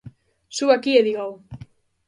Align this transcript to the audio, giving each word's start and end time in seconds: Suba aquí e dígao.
Suba 0.55 0.73
aquí 0.75 0.91
e 0.99 1.05
dígao. 1.07 1.33